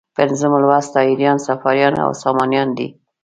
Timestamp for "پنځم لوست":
0.17-0.89